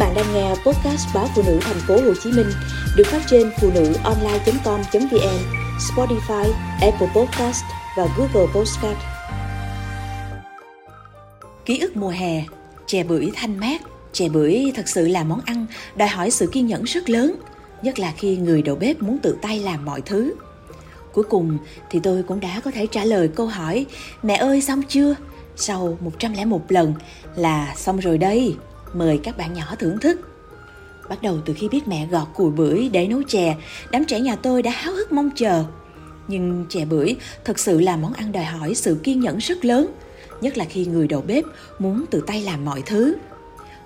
bạn 0.00 0.14
đang 0.14 0.34
nghe 0.34 0.48
podcast 0.48 1.14
báo 1.14 1.28
phụ 1.34 1.42
nữ 1.46 1.58
thành 1.60 1.80
phố 1.88 1.94
Hồ 1.94 2.14
Chí 2.22 2.32
Minh 2.32 2.46
được 2.96 3.06
phát 3.06 3.22
trên 3.26 3.50
phụ 3.60 3.70
nữ 3.74 3.92
online.com.vn, 4.04 5.38
Spotify, 5.78 6.52
Apple 6.80 7.08
Podcast 7.14 7.64
và 7.96 8.06
Google 8.16 8.52
Podcast. 8.54 8.98
Ký 11.64 11.78
ức 11.78 11.96
mùa 11.96 12.08
hè, 12.08 12.44
chè 12.86 13.02
bưởi 13.02 13.30
thanh 13.34 13.60
mát. 13.60 13.80
Chè 14.12 14.28
bưởi 14.28 14.72
thật 14.74 14.88
sự 14.88 15.08
là 15.08 15.24
món 15.24 15.40
ăn 15.46 15.66
đòi 15.96 16.08
hỏi 16.08 16.30
sự 16.30 16.46
kiên 16.52 16.66
nhẫn 16.66 16.84
rất 16.84 17.10
lớn, 17.10 17.34
nhất 17.82 17.98
là 17.98 18.12
khi 18.16 18.36
người 18.36 18.62
đầu 18.62 18.76
bếp 18.76 19.02
muốn 19.02 19.18
tự 19.18 19.36
tay 19.42 19.58
làm 19.58 19.84
mọi 19.84 20.00
thứ. 20.00 20.34
Cuối 21.12 21.24
cùng 21.24 21.58
thì 21.90 22.00
tôi 22.02 22.22
cũng 22.22 22.40
đã 22.40 22.60
có 22.64 22.70
thể 22.70 22.86
trả 22.86 23.04
lời 23.04 23.28
câu 23.28 23.46
hỏi 23.46 23.86
Mẹ 24.22 24.34
ơi 24.34 24.62
xong 24.62 24.82
chưa? 24.88 25.14
Sau 25.56 25.98
101 26.00 26.72
lần 26.72 26.94
là 27.36 27.74
xong 27.76 27.98
rồi 27.98 28.18
đây 28.18 28.56
mời 28.94 29.20
các 29.22 29.36
bạn 29.36 29.52
nhỏ 29.52 29.74
thưởng 29.78 29.98
thức. 30.00 30.20
Bắt 31.08 31.22
đầu 31.22 31.38
từ 31.44 31.54
khi 31.54 31.68
biết 31.68 31.88
mẹ 31.88 32.06
gọt 32.06 32.28
cùi 32.34 32.50
bưởi 32.50 32.88
để 32.92 33.06
nấu 33.06 33.22
chè, 33.22 33.56
đám 33.90 34.04
trẻ 34.04 34.20
nhà 34.20 34.36
tôi 34.36 34.62
đã 34.62 34.70
háo 34.70 34.94
hức 34.94 35.12
mong 35.12 35.30
chờ. 35.34 35.64
Nhưng 36.28 36.66
chè 36.68 36.84
bưởi 36.84 37.16
thật 37.44 37.58
sự 37.58 37.80
là 37.80 37.96
món 37.96 38.12
ăn 38.12 38.32
đòi 38.32 38.44
hỏi 38.44 38.74
sự 38.74 38.96
kiên 39.02 39.20
nhẫn 39.20 39.38
rất 39.38 39.64
lớn, 39.64 39.86
nhất 40.40 40.58
là 40.58 40.64
khi 40.64 40.86
người 40.86 41.08
đầu 41.08 41.22
bếp 41.26 41.44
muốn 41.78 42.04
tự 42.10 42.22
tay 42.26 42.42
làm 42.42 42.64
mọi 42.64 42.82
thứ. 42.86 43.16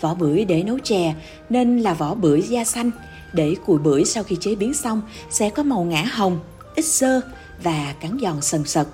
Vỏ 0.00 0.14
bưởi 0.14 0.44
để 0.44 0.62
nấu 0.62 0.78
chè 0.78 1.14
nên 1.50 1.78
là 1.78 1.94
vỏ 1.94 2.14
bưởi 2.14 2.42
da 2.42 2.64
xanh, 2.64 2.90
để 3.32 3.54
cùi 3.66 3.78
bưởi 3.78 4.04
sau 4.04 4.22
khi 4.22 4.36
chế 4.40 4.54
biến 4.54 4.74
xong 4.74 5.02
sẽ 5.30 5.50
có 5.50 5.62
màu 5.62 5.84
ngã 5.84 6.02
hồng, 6.02 6.38
ít 6.74 6.84
xơ 6.84 7.20
và 7.62 7.94
cắn 8.00 8.18
giòn 8.22 8.40
sần 8.40 8.64
sật. 8.64 8.88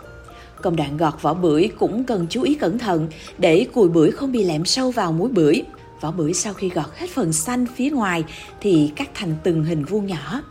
Công 0.62 0.76
đoạn 0.76 0.96
gọt 0.96 1.22
vỏ 1.22 1.34
bưởi 1.34 1.68
cũng 1.78 2.04
cần 2.04 2.26
chú 2.30 2.42
ý 2.42 2.54
cẩn 2.54 2.78
thận 2.78 3.08
để 3.38 3.66
cùi 3.74 3.88
bưởi 3.88 4.10
không 4.10 4.32
bị 4.32 4.44
lẹm 4.44 4.64
sâu 4.64 4.90
vào 4.90 5.12
muối 5.12 5.28
bưởi. 5.28 5.62
Vỏ 6.00 6.10
bưởi 6.10 6.34
sau 6.34 6.54
khi 6.54 6.68
gọt 6.68 6.86
hết 6.96 7.10
phần 7.10 7.32
xanh 7.32 7.66
phía 7.76 7.90
ngoài 7.90 8.24
thì 8.60 8.92
cắt 8.96 9.10
thành 9.14 9.36
từng 9.44 9.64
hình 9.64 9.84
vuông 9.84 10.06
nhỏ. 10.06 10.42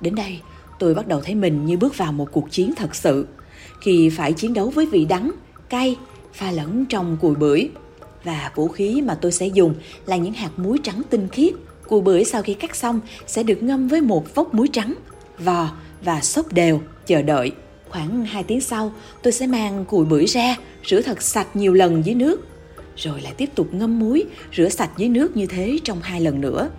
Đến 0.00 0.14
đây, 0.14 0.40
tôi 0.78 0.94
bắt 0.94 1.08
đầu 1.08 1.20
thấy 1.20 1.34
mình 1.34 1.66
như 1.66 1.76
bước 1.76 1.96
vào 1.96 2.12
một 2.12 2.28
cuộc 2.32 2.50
chiến 2.50 2.74
thật 2.76 2.94
sự. 2.94 3.26
Khi 3.80 4.10
phải 4.10 4.32
chiến 4.32 4.54
đấu 4.54 4.70
với 4.70 4.86
vị 4.86 5.04
đắng, 5.04 5.32
cay, 5.68 5.96
pha 6.32 6.50
lẫn 6.50 6.86
trong 6.86 7.16
cùi 7.20 7.34
bưởi. 7.34 7.70
Và 8.24 8.52
vũ 8.54 8.68
khí 8.68 9.02
mà 9.02 9.14
tôi 9.14 9.32
sẽ 9.32 9.46
dùng 9.46 9.74
là 10.06 10.16
những 10.16 10.32
hạt 10.32 10.50
muối 10.56 10.78
trắng 10.84 11.02
tinh 11.10 11.28
khiết. 11.28 11.54
Cùi 11.88 12.00
bưởi 12.00 12.24
sau 12.24 12.42
khi 12.42 12.54
cắt 12.54 12.76
xong 12.76 13.00
sẽ 13.26 13.42
được 13.42 13.62
ngâm 13.62 13.88
với 13.88 14.00
một 14.00 14.34
vốc 14.34 14.54
muối 14.54 14.68
trắng, 14.72 14.94
vò 15.38 15.70
và 16.04 16.20
xốp 16.20 16.52
đều, 16.52 16.80
chờ 17.06 17.22
đợi. 17.22 17.52
Khoảng 17.88 18.24
2 18.24 18.42
tiếng 18.42 18.60
sau, 18.60 18.92
tôi 19.22 19.32
sẽ 19.32 19.46
mang 19.46 19.84
cùi 19.84 20.04
bưởi 20.04 20.26
ra, 20.26 20.56
rửa 20.86 21.00
thật 21.00 21.22
sạch 21.22 21.56
nhiều 21.56 21.74
lần 21.74 22.06
dưới 22.06 22.14
nước 22.14 22.46
rồi 22.98 23.20
lại 23.20 23.34
tiếp 23.36 23.50
tục 23.54 23.68
ngâm 23.72 23.98
muối, 23.98 24.24
rửa 24.56 24.68
sạch 24.68 24.90
dưới 24.96 25.08
nước 25.08 25.36
như 25.36 25.46
thế 25.46 25.78
trong 25.84 26.00
hai 26.02 26.20
lần 26.20 26.40
nữa. 26.40 26.70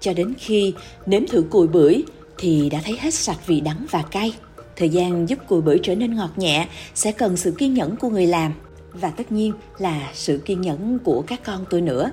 Cho 0.00 0.12
đến 0.12 0.34
khi 0.38 0.74
nếm 1.06 1.26
thử 1.26 1.44
cùi 1.50 1.66
bưởi 1.66 2.02
thì 2.38 2.68
đã 2.70 2.80
thấy 2.84 2.98
hết 3.00 3.14
sạch 3.14 3.46
vị 3.46 3.60
đắng 3.60 3.86
và 3.90 4.02
cay. 4.02 4.34
Thời 4.76 4.88
gian 4.88 5.28
giúp 5.28 5.38
cùi 5.48 5.60
bưởi 5.60 5.80
trở 5.82 5.94
nên 5.94 6.14
ngọt 6.14 6.30
nhẹ 6.36 6.68
sẽ 6.94 7.12
cần 7.12 7.36
sự 7.36 7.50
kiên 7.58 7.74
nhẫn 7.74 7.96
của 7.96 8.08
người 8.08 8.26
làm 8.26 8.52
và 8.92 9.10
tất 9.10 9.32
nhiên 9.32 9.52
là 9.78 10.10
sự 10.14 10.38
kiên 10.38 10.60
nhẫn 10.60 10.98
của 10.98 11.22
các 11.22 11.44
con 11.44 11.64
tôi 11.70 11.80
nữa. 11.80 12.10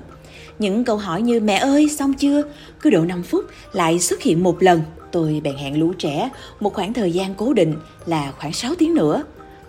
Những 0.58 0.84
câu 0.84 0.96
hỏi 0.96 1.22
như 1.22 1.40
mẹ 1.40 1.54
ơi 1.54 1.88
xong 1.88 2.14
chưa 2.14 2.42
cứ 2.80 2.90
độ 2.90 3.00
5 3.00 3.22
phút 3.22 3.44
lại 3.72 3.98
xuất 3.98 4.22
hiện 4.22 4.42
một 4.42 4.62
lần. 4.62 4.82
Tôi 5.12 5.40
bèn 5.44 5.56
hẹn 5.56 5.80
lũ 5.80 5.92
trẻ 5.98 6.30
một 6.60 6.74
khoảng 6.74 6.92
thời 6.92 7.12
gian 7.12 7.34
cố 7.34 7.52
định 7.52 7.74
là 8.06 8.32
khoảng 8.38 8.52
6 8.52 8.74
tiếng 8.74 8.94
nữa 8.94 9.22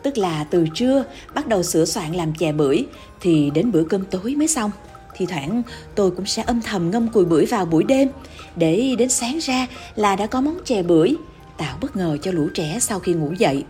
tức 0.04 0.18
là 0.18 0.44
từ 0.44 0.66
trưa 0.74 1.04
bắt 1.34 1.48
đầu 1.48 1.64
sửa 1.64 1.86
soạn 1.86 2.14
làm 2.14 2.34
chè 2.34 2.52
bưởi 2.52 2.86
thì 3.22 3.52
đến 3.54 3.72
bữa 3.72 3.84
cơm 3.84 4.06
tối 4.06 4.36
mới 4.36 4.48
xong. 4.48 4.72
Thì 5.16 5.26
thoảng 5.26 5.64
tôi 5.96 6.12
cũng 6.12 6.26
sẽ 6.26 6.44
âm 6.44 6.62
thầm 6.62 6.92
ngâm 6.92 7.08
cùi 7.08 7.26
bưởi 7.26 7.46
vào 7.46 7.66
buổi 7.66 7.84
đêm 7.84 8.10
để 8.56 8.96
đến 8.98 9.10
sáng 9.10 9.38
ra 9.38 9.68
là 9.96 10.16
đã 10.16 10.28
có 10.28 10.42
món 10.42 10.58
chè 10.66 10.84
bưởi, 10.84 11.16
tạo 11.58 11.78
bất 11.82 11.96
ngờ 11.96 12.18
cho 12.22 12.32
lũ 12.32 12.50
trẻ 12.54 12.78
sau 12.82 13.00
khi 13.00 13.14
ngủ 13.14 13.34
dậy. 13.38 13.64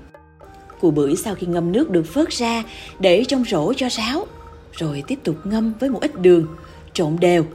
Cùi 0.81 0.91
bưởi 0.91 1.16
sau 1.16 1.36
khi 1.36 1.47
ngâm 1.47 1.72
nước 1.72 1.90
được 1.90 2.03
phớt 2.03 2.30
ra 2.30 2.64
để 3.00 3.24
trong 3.28 3.44
rổ 3.50 3.74
cho 3.74 3.88
ráo, 3.90 4.25
rồi 4.72 5.03
tiếp 5.08 5.20
tục 5.24 5.36
ngâm 5.44 5.74
với 5.80 5.90
một 5.90 6.02
ít 6.02 6.22
đường, 6.22 6.47
trộn 6.94 7.18
đều 7.20 7.46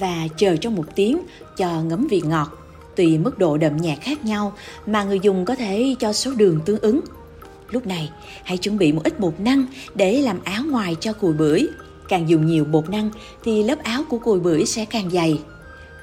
và 0.00 0.28
chờ 0.36 0.56
trong 0.56 0.74
một 0.74 0.84
tiếng 0.94 1.18
cho 1.56 1.82
ngấm 1.82 2.06
vị 2.10 2.22
ngọt. 2.24 2.58
Tùy 2.96 3.18
mức 3.18 3.38
độ 3.38 3.56
đậm 3.56 3.76
nhạt 3.76 3.98
khác 4.00 4.24
nhau 4.24 4.52
mà 4.86 5.04
người 5.04 5.20
dùng 5.22 5.44
có 5.44 5.54
thể 5.54 5.94
cho 5.98 6.12
số 6.12 6.30
đường 6.30 6.60
tương 6.64 6.80
ứng 6.80 7.00
Lúc 7.72 7.86
này, 7.86 8.10
hãy 8.44 8.58
chuẩn 8.58 8.78
bị 8.78 8.92
một 8.92 9.04
ít 9.04 9.20
bột 9.20 9.40
năng 9.40 9.66
để 9.94 10.22
làm 10.22 10.38
áo 10.44 10.62
ngoài 10.70 10.96
cho 11.00 11.12
cùi 11.12 11.32
bưởi. 11.32 11.68
Càng 12.08 12.28
dùng 12.28 12.46
nhiều 12.46 12.64
bột 12.64 12.90
năng 12.90 13.10
thì 13.44 13.62
lớp 13.62 13.82
áo 13.82 14.02
của 14.08 14.18
cùi 14.18 14.40
bưởi 14.40 14.66
sẽ 14.66 14.84
càng 14.84 15.10
dày. 15.10 15.40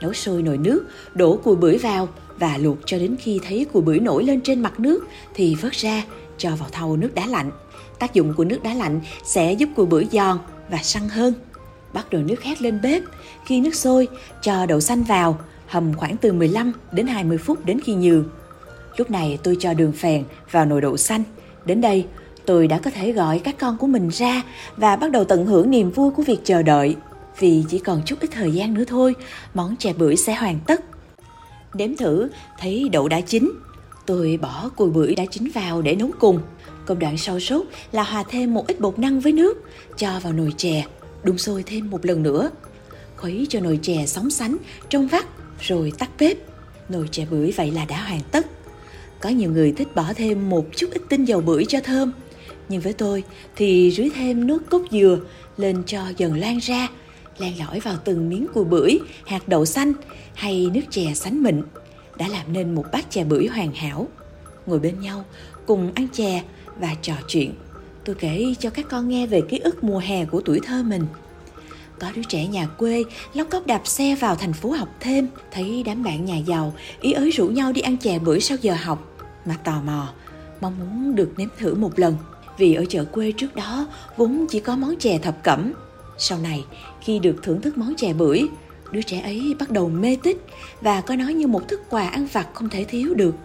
Nấu 0.01 0.13
sôi 0.13 0.41
nồi 0.41 0.57
nước, 0.57 0.83
đổ 1.13 1.39
cùi 1.43 1.55
bưởi 1.55 1.77
vào 1.77 2.07
và 2.39 2.57
luộc 2.57 2.77
cho 2.85 2.97
đến 2.99 3.15
khi 3.19 3.39
thấy 3.47 3.65
cùi 3.73 3.81
bưởi 3.81 3.99
nổi 3.99 4.23
lên 4.23 4.41
trên 4.41 4.61
mặt 4.61 4.79
nước 4.79 5.07
thì 5.33 5.55
vớt 5.55 5.71
ra, 5.71 6.03
cho 6.37 6.55
vào 6.55 6.69
thau 6.71 6.97
nước 6.97 7.15
đá 7.15 7.25
lạnh. 7.25 7.51
Tác 7.99 8.13
dụng 8.13 8.33
của 8.33 8.43
nước 8.43 8.63
đá 8.63 8.73
lạnh 8.73 9.01
sẽ 9.23 9.53
giúp 9.53 9.69
cùi 9.75 9.85
bưởi 9.85 10.07
giòn 10.11 10.37
và 10.69 10.77
săn 10.83 11.09
hơn. 11.09 11.33
Bắt 11.93 12.13
nồi 12.13 12.23
nước 12.23 12.39
khét 12.39 12.61
lên 12.61 12.79
bếp, 12.83 13.01
khi 13.45 13.61
nước 13.61 13.75
sôi, 13.75 14.07
cho 14.41 14.65
đậu 14.65 14.79
xanh 14.79 15.03
vào, 15.03 15.39
hầm 15.67 15.93
khoảng 15.93 16.17
từ 16.17 16.33
15 16.33 16.71
đến 16.91 17.07
20 17.07 17.37
phút 17.37 17.65
đến 17.65 17.79
khi 17.83 17.93
nhừ. 17.93 18.23
Lúc 18.97 19.11
này 19.11 19.39
tôi 19.43 19.57
cho 19.59 19.73
đường 19.73 19.91
phèn 19.91 20.23
vào 20.51 20.65
nồi 20.65 20.81
đậu 20.81 20.97
xanh 20.97 21.23
Đến 21.69 21.81
đây, 21.81 22.05
tôi 22.45 22.67
đã 22.67 22.79
có 22.79 22.91
thể 22.91 23.11
gọi 23.11 23.39
các 23.39 23.55
con 23.59 23.77
của 23.77 23.87
mình 23.87 24.09
ra 24.09 24.43
và 24.77 24.95
bắt 24.95 25.11
đầu 25.11 25.23
tận 25.23 25.45
hưởng 25.45 25.71
niềm 25.71 25.91
vui 25.91 26.11
của 26.11 26.23
việc 26.23 26.39
chờ 26.43 26.61
đợi. 26.61 26.95
Vì 27.39 27.63
chỉ 27.69 27.79
còn 27.79 28.01
chút 28.05 28.19
ít 28.19 28.27
thời 28.31 28.51
gian 28.51 28.73
nữa 28.73 28.83
thôi, 28.87 29.15
món 29.53 29.75
chè 29.75 29.93
bưởi 29.93 30.15
sẽ 30.15 30.35
hoàn 30.35 30.59
tất. 30.67 30.81
Đếm 31.73 31.95
thử, 31.95 32.29
thấy 32.59 32.89
đậu 32.91 33.07
đã 33.07 33.21
chín. 33.21 33.51
Tôi 34.05 34.39
bỏ 34.41 34.69
cùi 34.75 34.89
bưởi 34.89 35.15
đã 35.15 35.25
chín 35.25 35.49
vào 35.53 35.81
để 35.81 35.95
nấu 35.95 36.09
cùng. 36.19 36.39
Công 36.85 36.99
đoạn 36.99 37.17
sau 37.17 37.39
sốt 37.39 37.65
là 37.91 38.03
hòa 38.03 38.23
thêm 38.29 38.53
một 38.53 38.67
ít 38.67 38.79
bột 38.79 38.99
năng 38.99 39.19
với 39.19 39.31
nước, 39.31 39.63
cho 39.97 40.19
vào 40.23 40.33
nồi 40.33 40.53
chè, 40.57 40.85
đun 41.23 41.37
sôi 41.37 41.63
thêm 41.63 41.89
một 41.89 42.05
lần 42.05 42.23
nữa. 42.23 42.49
Khuấy 43.17 43.47
cho 43.49 43.59
nồi 43.59 43.79
chè 43.81 44.05
sóng 44.05 44.29
sánh, 44.29 44.57
trong 44.89 45.07
vắt, 45.07 45.25
rồi 45.61 45.93
tắt 45.99 46.09
bếp. 46.19 46.37
Nồi 46.89 47.07
chè 47.11 47.25
bưởi 47.31 47.51
vậy 47.51 47.71
là 47.71 47.85
đã 47.85 48.01
hoàn 48.01 48.21
tất. 48.31 48.45
Có 49.21 49.29
nhiều 49.29 49.51
người 49.51 49.71
thích 49.71 49.95
bỏ 49.95 50.13
thêm 50.15 50.49
một 50.49 50.65
chút 50.75 50.87
ít 50.91 51.01
tinh 51.09 51.25
dầu 51.25 51.41
bưởi 51.41 51.65
cho 51.65 51.79
thơm. 51.79 52.11
Nhưng 52.69 52.81
với 52.81 52.93
tôi 52.93 53.23
thì 53.55 53.91
rưới 53.91 54.09
thêm 54.15 54.47
nước 54.47 54.69
cốt 54.69 54.81
dừa 54.91 55.19
lên 55.57 55.83
cho 55.85 56.01
dần 56.17 56.33
lan 56.33 56.57
ra, 56.57 56.87
lan 57.37 57.53
lõi 57.59 57.79
vào 57.79 57.95
từng 58.05 58.29
miếng 58.29 58.47
cùi 58.53 58.65
bưởi, 58.65 58.99
hạt 59.25 59.47
đậu 59.47 59.65
xanh 59.65 59.93
hay 60.33 60.69
nước 60.73 60.81
chè 60.89 61.13
sánh 61.15 61.43
mịn 61.43 61.61
đã 62.17 62.27
làm 62.27 62.53
nên 62.53 62.75
một 62.75 62.85
bát 62.91 63.11
chè 63.11 63.23
bưởi 63.23 63.47
hoàn 63.47 63.73
hảo. 63.73 64.07
Ngồi 64.65 64.79
bên 64.79 64.99
nhau, 64.99 65.25
cùng 65.65 65.91
ăn 65.95 66.07
chè 66.13 66.43
và 66.79 66.95
trò 67.01 67.13
chuyện. 67.27 67.53
Tôi 68.05 68.15
kể 68.15 68.53
cho 68.59 68.69
các 68.69 68.85
con 68.89 69.09
nghe 69.09 69.27
về 69.27 69.41
ký 69.41 69.59
ức 69.59 69.83
mùa 69.83 69.99
hè 69.99 70.25
của 70.25 70.41
tuổi 70.41 70.59
thơ 70.63 70.83
mình. 70.83 71.05
Có 71.99 72.11
đứa 72.15 72.23
trẻ 72.23 72.47
nhà 72.47 72.67
quê 72.67 73.03
lóc 73.33 73.47
cóc 73.49 73.67
đạp 73.67 73.81
xe 73.87 74.15
vào 74.15 74.35
thành 74.35 74.53
phố 74.53 74.71
học 74.71 74.89
thêm, 74.99 75.27
thấy 75.51 75.83
đám 75.85 76.03
bạn 76.03 76.25
nhà 76.25 76.37
giàu 76.37 76.73
ý 77.01 77.11
ới 77.11 77.29
rủ 77.29 77.47
nhau 77.47 77.71
đi 77.71 77.81
ăn 77.81 77.97
chè 77.97 78.19
bữa 78.19 78.39
sau 78.39 78.57
giờ 78.61 78.75
học 78.83 79.17
mà 79.45 79.57
tò 79.63 79.81
mò, 79.85 80.13
mong 80.61 80.79
muốn 80.79 81.15
được 81.15 81.33
nếm 81.37 81.47
thử 81.57 81.75
một 81.75 81.99
lần. 81.99 82.17
Vì 82.57 82.73
ở 82.73 82.85
chợ 82.89 83.05
quê 83.05 83.31
trước 83.31 83.55
đó 83.55 83.87
vốn 84.17 84.45
chỉ 84.49 84.59
có 84.59 84.75
món 84.75 84.95
chè 84.99 85.17
thập 85.17 85.43
cẩm. 85.43 85.73
Sau 86.17 86.39
này, 86.39 86.65
khi 87.01 87.19
được 87.19 87.35
thưởng 87.43 87.61
thức 87.61 87.77
món 87.77 87.95
chè 87.95 88.13
bưởi, 88.13 88.47
đứa 88.91 89.01
trẻ 89.01 89.19
ấy 89.21 89.55
bắt 89.59 89.69
đầu 89.69 89.89
mê 89.89 90.17
tích 90.23 90.45
và 90.81 91.01
có 91.01 91.15
nói 91.15 91.33
như 91.33 91.47
một 91.47 91.67
thức 91.67 91.81
quà 91.89 92.07
ăn 92.07 92.27
vặt 92.33 92.47
không 92.53 92.69
thể 92.69 92.83
thiếu 92.83 93.13
được. 93.13 93.35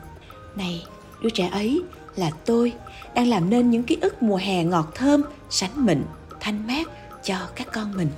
Này, 0.57 0.85
đứa 1.23 1.31
trẻ 1.31 1.49
ấy 1.53 1.83
là 2.17 2.31
tôi 2.45 2.73
đang 3.15 3.29
làm 3.29 3.51
nên 3.51 3.71
những 3.71 3.83
ký 3.83 3.99
ức 4.01 4.23
mùa 4.23 4.37
hè 4.37 4.65
ngọt 4.65 4.93
thơm, 4.95 5.23
sánh 5.51 5.87
mịn, 5.87 6.03
thanh 6.41 6.67
mát 6.67 6.89
cho 7.25 7.37
các 7.57 7.69
con 7.73 7.97
mình. 7.97 8.09